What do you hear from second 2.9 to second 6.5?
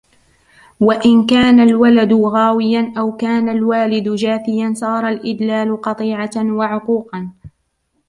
أَوْ كَانَ الْوَالِدُ جَافِيًا صَارَ الْإِدْلَالُ قَطِيعَةً